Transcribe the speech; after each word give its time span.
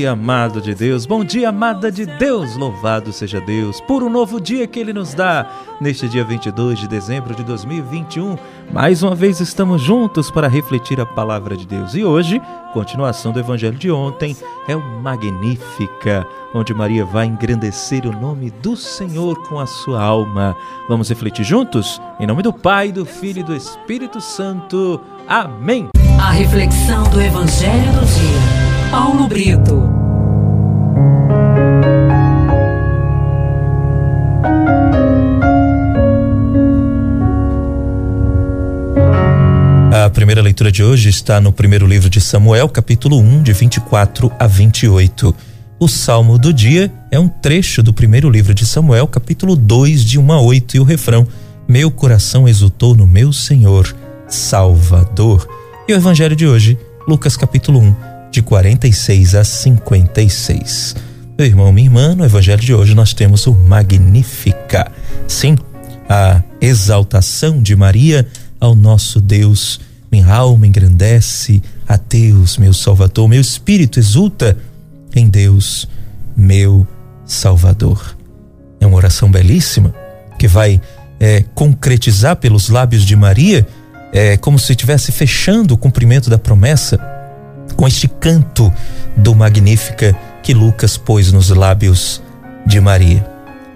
dia, 0.00 0.12
amado 0.12 0.62
de 0.62 0.74
Deus. 0.74 1.04
Bom 1.04 1.22
dia, 1.22 1.50
amada 1.50 1.92
de 1.92 2.06
Deus. 2.06 2.56
Louvado 2.56 3.12
seja 3.12 3.38
Deus 3.38 3.82
por 3.82 4.02
um 4.02 4.08
novo 4.08 4.40
dia 4.40 4.66
que 4.66 4.80
Ele 4.80 4.94
nos 4.94 5.12
dá. 5.12 5.46
Neste 5.78 6.08
dia 6.08 6.24
22 6.24 6.78
de 6.78 6.88
dezembro 6.88 7.34
de 7.34 7.44
2021, 7.44 8.38
mais 8.72 9.02
uma 9.02 9.14
vez 9.14 9.40
estamos 9.40 9.82
juntos 9.82 10.30
para 10.30 10.48
refletir 10.48 10.98
a 11.02 11.04
palavra 11.04 11.54
de 11.54 11.66
Deus. 11.66 11.94
E 11.94 12.02
hoje, 12.02 12.40
continuação 12.72 13.30
do 13.30 13.40
evangelho 13.40 13.76
de 13.76 13.90
ontem, 13.90 14.34
é 14.66 14.74
o 14.74 14.80
Magnífica, 15.02 16.26
onde 16.54 16.72
Maria 16.72 17.04
vai 17.04 17.26
engrandecer 17.26 18.06
o 18.06 18.12
nome 18.12 18.50
do 18.62 18.76
Senhor 18.76 19.36
com 19.48 19.60
a 19.60 19.66
sua 19.66 20.02
alma. 20.02 20.56
Vamos 20.88 21.10
refletir 21.10 21.44
juntos? 21.44 22.00
Em 22.18 22.26
nome 22.26 22.42
do 22.42 22.54
Pai, 22.54 22.90
do 22.90 23.04
Filho 23.04 23.40
e 23.40 23.44
do 23.44 23.54
Espírito 23.54 24.18
Santo. 24.18 24.98
Amém. 25.28 25.88
A 26.18 26.30
reflexão 26.30 27.02
do 27.10 27.20
evangelho 27.20 27.92
do 27.92 28.06
dia. 28.06 28.59
Paulo 28.90 29.28
Brito. 29.28 29.88
A 39.92 40.10
primeira 40.10 40.42
leitura 40.42 40.72
de 40.72 40.82
hoje 40.82 41.08
está 41.08 41.40
no 41.40 41.52
primeiro 41.52 41.86
livro 41.86 42.10
de 42.10 42.20
Samuel, 42.20 42.68
capítulo 42.68 43.18
1, 43.20 43.44
de 43.44 43.52
24 43.52 44.32
a 44.36 44.48
28. 44.48 45.36
O 45.78 45.86
salmo 45.86 46.36
do 46.36 46.52
dia 46.52 46.92
é 47.12 47.18
um 47.18 47.28
trecho 47.28 47.84
do 47.84 47.92
primeiro 47.92 48.28
livro 48.28 48.52
de 48.52 48.66
Samuel, 48.66 49.06
capítulo 49.06 49.54
2, 49.54 50.04
de 50.04 50.18
1 50.18 50.32
a 50.32 50.40
8, 50.40 50.76
e 50.76 50.80
o 50.80 50.84
refrão: 50.84 51.24
Meu 51.68 51.92
coração 51.92 52.48
exultou 52.48 52.96
no 52.96 53.06
meu 53.06 53.32
Senhor, 53.32 53.94
Salvador. 54.26 55.48
E 55.86 55.92
o 55.92 55.96
evangelho 55.96 56.34
de 56.34 56.48
hoje, 56.48 56.76
Lucas 57.06 57.36
capítulo 57.36 57.78
1, 57.78 58.09
de 58.30 58.42
46 58.42 59.34
a 59.34 59.44
56. 59.44 60.94
Meu 61.36 61.46
irmão, 61.46 61.72
minha 61.72 61.86
irmã, 61.86 62.14
no 62.14 62.24
evangelho 62.24 62.60
de 62.60 62.74
hoje 62.74 62.94
nós 62.94 63.12
temos 63.12 63.46
o 63.46 63.54
Magnifica. 63.54 64.90
Sim, 65.26 65.56
a 66.08 66.42
exaltação 66.60 67.62
de 67.62 67.74
Maria 67.74 68.26
ao 68.60 68.76
nosso 68.76 69.20
Deus. 69.20 69.80
Minha 70.12 70.34
alma 70.34 70.66
engrandece 70.66 71.62
a 71.88 71.96
Deus, 71.96 72.58
meu 72.58 72.74
Salvador. 72.74 73.28
Meu 73.28 73.40
espírito 73.40 73.98
exulta 73.98 74.56
em 75.14 75.28
Deus, 75.28 75.88
meu 76.36 76.86
Salvador. 77.24 78.16
É 78.80 78.86
uma 78.86 78.96
oração 78.96 79.30
belíssima 79.30 79.94
que 80.38 80.46
vai 80.46 80.80
é, 81.18 81.44
concretizar 81.54 82.36
pelos 82.36 82.68
lábios 82.68 83.04
de 83.04 83.14
Maria, 83.14 83.66
é, 84.12 84.36
como 84.36 84.58
se 84.58 84.72
estivesse 84.72 85.12
fechando 85.12 85.74
o 85.74 85.78
cumprimento 85.78 86.28
da 86.28 86.38
promessa 86.38 87.19
com 87.80 87.88
este 87.88 88.06
canto 88.06 88.70
do 89.16 89.34
Magnífica 89.34 90.14
que 90.42 90.52
Lucas 90.52 90.98
pôs 90.98 91.32
nos 91.32 91.48
lábios 91.48 92.22
de 92.66 92.78
Maria. 92.78 93.26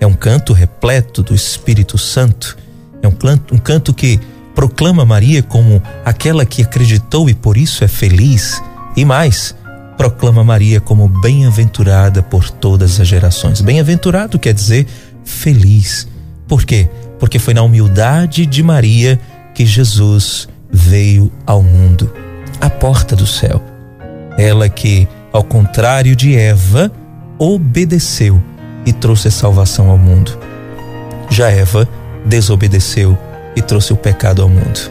É 0.00 0.06
um 0.08 0.12
canto 0.12 0.52
repleto 0.52 1.22
do 1.22 1.32
Espírito 1.32 1.96
Santo, 1.96 2.58
é 3.00 3.06
um 3.06 3.12
canto, 3.12 3.54
um 3.54 3.58
canto 3.58 3.94
que 3.94 4.18
proclama 4.56 5.04
Maria 5.04 5.40
como 5.40 5.80
aquela 6.04 6.44
que 6.44 6.62
acreditou 6.62 7.30
e 7.30 7.34
por 7.34 7.56
isso 7.56 7.84
é 7.84 7.86
feliz, 7.86 8.60
e 8.96 9.04
mais, 9.04 9.54
proclama 9.96 10.42
Maria 10.42 10.80
como 10.80 11.06
bem-aventurada 11.06 12.24
por 12.24 12.50
todas 12.50 12.98
as 12.98 13.06
gerações. 13.06 13.60
Bem-aventurado 13.60 14.36
quer 14.36 14.52
dizer 14.52 14.84
feliz. 15.24 16.08
Por 16.48 16.64
quê? 16.64 16.88
Porque 17.20 17.38
foi 17.38 17.54
na 17.54 17.62
humildade 17.62 18.46
de 18.46 18.64
Maria 18.64 19.20
que 19.54 19.64
Jesus 19.64 20.48
veio 20.72 21.30
ao 21.46 21.62
mundo, 21.62 22.12
à 22.60 22.68
porta 22.68 23.14
do 23.14 23.28
céu. 23.28 23.71
Ela 24.42 24.68
que, 24.68 25.06
ao 25.32 25.44
contrário 25.44 26.16
de 26.16 26.36
Eva, 26.36 26.90
obedeceu 27.38 28.42
e 28.84 28.92
trouxe 28.92 29.30
salvação 29.30 29.88
ao 29.88 29.96
mundo. 29.96 30.36
Já 31.30 31.48
Eva 31.48 31.88
desobedeceu 32.26 33.16
e 33.54 33.62
trouxe 33.62 33.92
o 33.92 33.96
pecado 33.96 34.42
ao 34.42 34.48
mundo. 34.48 34.90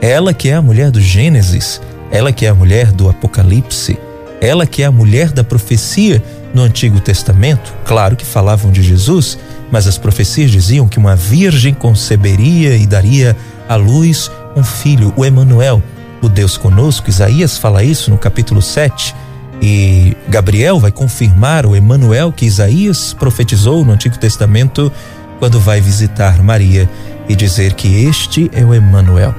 Ela 0.00 0.32
que 0.32 0.50
é 0.50 0.54
a 0.54 0.62
mulher 0.62 0.92
do 0.92 1.00
Gênesis, 1.00 1.80
ela 2.12 2.30
que 2.30 2.46
é 2.46 2.50
a 2.50 2.54
mulher 2.54 2.92
do 2.92 3.08
Apocalipse, 3.08 3.98
ela 4.40 4.66
que 4.66 4.84
é 4.84 4.86
a 4.86 4.92
mulher 4.92 5.32
da 5.32 5.42
profecia 5.42 6.22
no 6.54 6.62
Antigo 6.62 7.00
Testamento, 7.00 7.74
claro 7.84 8.14
que 8.14 8.24
falavam 8.24 8.70
de 8.70 8.84
Jesus, 8.84 9.36
mas 9.68 9.88
as 9.88 9.98
profecias 9.98 10.48
diziam 10.48 10.86
que 10.86 11.00
uma 11.00 11.16
virgem 11.16 11.74
conceberia 11.74 12.76
e 12.76 12.86
daria 12.86 13.36
à 13.68 13.74
luz 13.74 14.30
um 14.54 14.62
filho, 14.62 15.12
o 15.16 15.24
Emanuel, 15.24 15.82
o 16.22 16.28
Deus 16.28 16.56
conosco. 16.56 17.10
Isaías 17.10 17.58
fala 17.58 17.82
isso 17.82 18.10
no 18.10 18.16
capítulo 18.16 18.62
7. 18.62 19.14
E 19.60 20.16
Gabriel 20.28 20.80
vai 20.80 20.90
confirmar 20.90 21.66
o 21.66 21.76
Emanuel 21.76 22.32
que 22.32 22.46
Isaías 22.46 23.12
profetizou 23.12 23.84
no 23.84 23.92
Antigo 23.92 24.16
Testamento 24.18 24.90
quando 25.38 25.60
vai 25.60 25.80
visitar 25.80 26.42
Maria 26.42 26.88
e 27.28 27.36
dizer 27.36 27.74
que 27.74 28.04
este 28.04 28.50
é 28.54 28.64
o 28.64 28.72
Emanuel. 28.72 29.34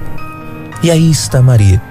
E 0.82 0.92
aí 0.92 1.10
está 1.10 1.42
Maria, 1.42 1.82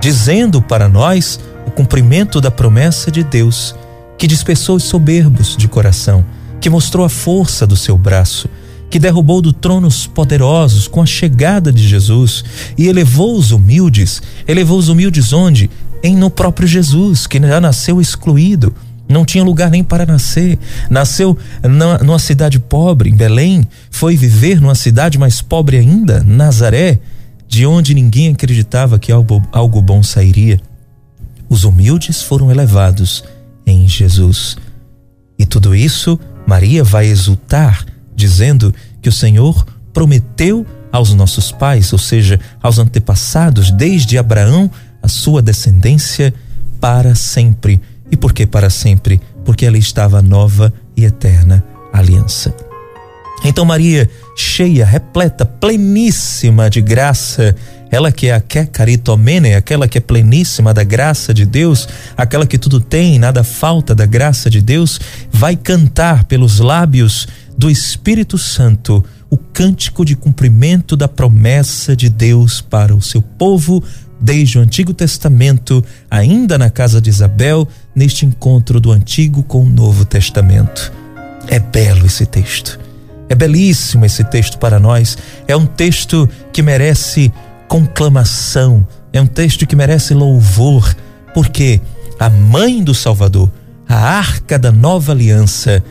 dizendo 0.00 0.60
para 0.60 0.88
nós 0.88 1.40
o 1.66 1.70
cumprimento 1.70 2.40
da 2.40 2.50
promessa 2.50 3.10
de 3.10 3.22
Deus, 3.22 3.74
que 4.18 4.26
dispersou 4.26 4.76
os 4.76 4.84
soberbos 4.84 5.56
de 5.56 5.68
coração, 5.68 6.24
que 6.60 6.68
mostrou 6.68 7.06
a 7.06 7.08
força 7.08 7.66
do 7.66 7.76
seu 7.76 7.96
braço, 7.96 8.48
que 8.90 8.98
derrubou 8.98 9.40
do 9.40 9.52
trono 9.52 9.86
os 9.86 10.06
poderosos 10.06 10.88
com 10.88 11.00
a 11.00 11.06
chegada 11.06 11.72
de 11.72 11.86
Jesus 11.86 12.44
e 12.76 12.88
elevou 12.88 13.38
os 13.38 13.52
humildes. 13.52 14.20
Elevou 14.46 14.76
os 14.76 14.88
humildes 14.88 15.32
onde? 15.32 15.70
Em 16.02 16.16
no 16.16 16.28
próprio 16.28 16.66
Jesus, 16.66 17.26
que 17.26 17.38
já 17.38 17.60
nasceu 17.60 18.00
excluído, 18.00 18.74
não 19.08 19.24
tinha 19.24 19.44
lugar 19.44 19.70
nem 19.70 19.84
para 19.84 20.04
nascer. 20.04 20.58
Nasceu 20.88 21.38
na, 21.62 21.98
numa 21.98 22.18
cidade 22.18 22.58
pobre, 22.58 23.10
em 23.10 23.14
Belém, 23.14 23.66
foi 23.90 24.16
viver 24.16 24.60
numa 24.60 24.74
cidade 24.74 25.18
mais 25.18 25.40
pobre 25.40 25.76
ainda, 25.76 26.24
Nazaré, 26.24 26.98
de 27.46 27.66
onde 27.66 27.94
ninguém 27.94 28.32
acreditava 28.32 28.98
que 28.98 29.12
algo, 29.12 29.42
algo 29.52 29.80
bom 29.80 30.02
sairia. 30.02 30.60
Os 31.48 31.64
humildes 31.64 32.22
foram 32.22 32.50
elevados 32.50 33.24
em 33.66 33.86
Jesus. 33.86 34.56
E 35.38 35.44
tudo 35.44 35.74
isso, 35.74 36.18
Maria 36.46 36.82
vai 36.82 37.06
exultar 37.06 37.84
dizendo 38.20 38.72
que 39.02 39.08
o 39.08 39.12
Senhor 39.12 39.66
prometeu 39.92 40.64
aos 40.92 41.12
nossos 41.14 41.50
pais, 41.50 41.92
ou 41.92 41.98
seja, 41.98 42.38
aos 42.62 42.78
antepassados, 42.78 43.70
desde 43.70 44.18
Abraão, 44.18 44.70
a 45.02 45.08
sua 45.08 45.40
descendência 45.40 46.32
para 46.80 47.14
sempre. 47.14 47.80
E 48.10 48.16
por 48.16 48.32
que 48.32 48.46
para 48.46 48.70
sempre? 48.70 49.20
Porque 49.44 49.64
ela 49.64 49.78
estava 49.78 50.20
nova 50.20 50.72
e 50.96 51.04
eterna 51.04 51.64
aliança. 51.92 52.54
Então 53.42 53.64
Maria, 53.64 54.08
cheia, 54.36 54.84
repleta, 54.84 55.46
pleníssima 55.46 56.68
de 56.68 56.82
graça, 56.82 57.56
ela 57.90 58.12
que 58.12 58.26
é 58.26 58.34
a 58.34 58.40
que 58.40 58.66
caritomene, 58.66 59.54
aquela 59.54 59.88
que 59.88 59.96
é 59.96 60.00
pleníssima 60.00 60.74
da 60.74 60.84
graça 60.84 61.32
de 61.32 61.46
Deus, 61.46 61.88
aquela 62.16 62.46
que 62.46 62.58
tudo 62.58 62.80
tem, 62.80 63.18
nada 63.18 63.42
falta 63.42 63.94
da 63.94 64.04
graça 64.04 64.50
de 64.50 64.60
Deus, 64.60 65.00
vai 65.32 65.56
cantar 65.56 66.24
pelos 66.24 66.60
lábios 66.60 67.26
do 67.60 67.68
Espírito 67.68 68.38
Santo 68.38 69.04
o 69.28 69.36
cântico 69.36 70.02
de 70.02 70.16
cumprimento 70.16 70.96
da 70.96 71.06
promessa 71.06 71.94
de 71.94 72.08
Deus 72.08 72.62
para 72.62 72.94
o 72.94 73.02
seu 73.02 73.20
povo 73.20 73.84
desde 74.18 74.58
o 74.58 74.62
Antigo 74.62 74.94
Testamento, 74.94 75.84
ainda 76.10 76.56
na 76.56 76.70
casa 76.70 77.02
de 77.02 77.10
Isabel, 77.10 77.68
neste 77.94 78.24
encontro 78.24 78.80
do 78.80 78.90
Antigo 78.90 79.42
com 79.42 79.62
o 79.62 79.68
Novo 79.68 80.06
Testamento. 80.06 80.90
É 81.48 81.58
belo 81.58 82.06
esse 82.06 82.24
texto. 82.24 82.80
É 83.28 83.34
belíssimo 83.34 84.06
esse 84.06 84.24
texto 84.24 84.56
para 84.56 84.80
nós. 84.80 85.18
É 85.46 85.54
um 85.54 85.66
texto 85.66 86.26
que 86.54 86.62
merece 86.62 87.30
conclamação, 87.68 88.88
é 89.12 89.20
um 89.20 89.26
texto 89.26 89.66
que 89.66 89.76
merece 89.76 90.14
louvor, 90.14 90.96
porque 91.34 91.78
a 92.18 92.30
mãe 92.30 92.82
do 92.82 92.94
Salvador, 92.94 93.52
a 93.86 93.96
arca 93.96 94.58
da 94.58 94.72
nova 94.72 95.12
aliança, 95.12 95.84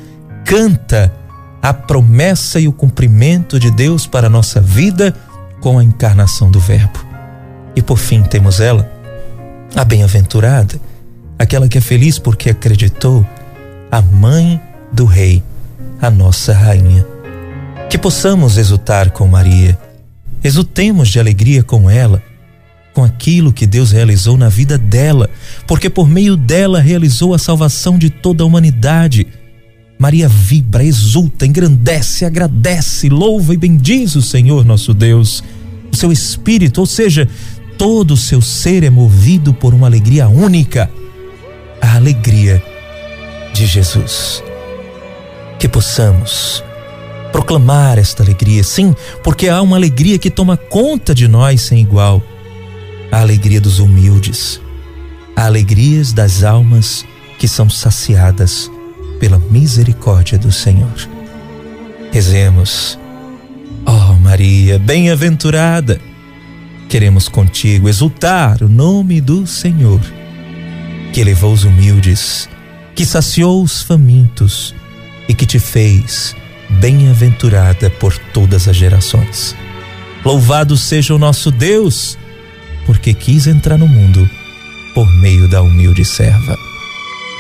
canta 0.44 1.14
a 1.62 1.74
promessa 1.74 2.60
e 2.60 2.68
o 2.68 2.74
cumprimento 2.74 3.60
de 3.60 3.70
Deus 3.72 4.08
para 4.08 4.28
a 4.28 4.30
nossa 4.30 4.62
vida 4.62 5.14
com 5.60 5.78
a 5.78 5.84
encarnação 5.84 6.50
do 6.50 6.60
Verbo. 6.60 7.06
E 7.76 7.82
por 7.82 7.98
fim 7.98 8.24
temos 8.24 8.60
ela, 8.60 8.90
a 9.76 9.84
bem-aventurada, 9.84 10.80
aquela 11.38 11.68
que 11.68 11.78
é 11.78 11.82
feliz 11.82 12.18
porque 12.18 12.50
acreditou, 12.50 13.26
a 13.92 14.02
mãe 14.02 14.60
do 14.92 15.06
Rei, 15.06 15.44
a 16.02 16.10
nossa 16.10 16.54
rainha. 16.54 17.06
Que 17.90 17.98
possamos 17.98 18.58
exultar 18.58 19.12
com 19.12 19.28
Maria, 19.28 19.78
exultemos 20.44 21.10
de 21.10 21.20
alegria 21.20 21.64
com 21.64 21.90
ela, 21.90 22.22
com 22.94 23.04
aquilo 23.04 23.54
que 23.54 23.66
Deus 23.66 23.92
realizou 23.92 24.38
na 24.38 24.50
vida 24.50 24.78
dela, 24.78 25.30
porque 25.68 25.90
por 25.90 26.08
meio 26.08 26.36
dela 26.36 26.80
realizou 26.80 27.34
a 27.34 27.40
salvação 27.40 27.98
de 27.98 28.10
toda 28.10 28.44
a 28.44 28.48
humanidade 28.48 29.28
Maria 30.00 30.30
vibra, 30.30 30.81
exulta, 30.81 31.46
engrandece, 31.46 32.24
agradece, 32.24 33.10
louva 33.10 33.54
e 33.54 33.57
bendiz 33.57 34.16
o 34.16 34.22
Senhor 34.22 34.63
nosso 34.63 34.94
Deus. 34.94 35.44
O 35.92 35.96
seu 35.98 36.10
espírito, 36.10 36.80
ou 36.80 36.86
seja, 36.86 37.28
todo 37.78 38.13
o 38.13 38.18
seu 38.18 38.42
ser 38.42 38.86
é 38.86 38.90
movido 38.90 39.54
por 39.54 39.74
uma 39.74 39.88
alegria 39.88 40.30
única, 40.30 40.90
a 41.81 41.96
alegria 41.96 42.63
de 43.54 43.66
Jesus. 43.66 44.42
Que 45.60 45.68
possamos 45.68 46.63
proclamar 47.34 48.00
esta 48.00 48.24
alegria, 48.24 48.63
sim, 48.63 48.95
porque 49.22 49.50
há 49.50 49.62
uma 49.62 49.75
alegria 49.75 50.18
que 50.18 50.31
toma 50.31 50.56
conta 50.56 51.13
de 51.13 51.28
nós 51.28 51.60
sem 51.60 51.81
igual. 51.81 52.24
A 53.12 53.19
alegria 53.19 53.60
dos 53.60 53.80
humildes, 53.80 54.62
a 55.36 55.45
alegria 55.45 56.02
das 56.13 56.42
almas 56.42 57.04
que 57.38 57.50
são 57.50 57.69
saciadas 57.69 58.72
pela 59.19 59.38
misericórdia 59.38 60.38
do 60.38 60.51
Senhor. 60.51 60.95
Rezemos. 62.12 62.98
Ó 63.86 64.12
oh, 64.12 64.13
Maria, 64.16 64.80
bem-aventurada, 64.80 66.00
queremos 66.88 67.27
contigo 67.27 67.88
exultar 67.88 68.63
o 68.63 68.69
nome 68.69 69.21
do 69.21 69.45
Senhor, 69.45 70.01
que 71.13 71.21
elevou 71.21 71.54
os 71.54 71.63
humildes, 71.63 72.50
que 72.95 73.06
saciou 73.06 73.63
os 73.63 73.81
famintos 73.81 74.75
e 75.27 75.33
que 75.33 75.45
te 75.45 75.60
fez 75.60 76.36
bem-aventurada 76.69 77.89
por 77.89 78.18
todas 78.33 78.68
as 78.68 78.75
gerações. 78.75 79.56
Louvado 80.24 80.75
seja 80.75 81.16
o 81.16 81.19
nosso 81.19 81.50
Deus, 81.50 82.18
porque 82.86 83.13
quis 83.13 83.48
entrar 83.48 83.77
no 83.77 83.88
mundo 83.88 84.30
por 84.94 85.07
meio 85.21 85.48
da 85.48 85.62
humilde 85.62 86.04
serva. 86.04 86.69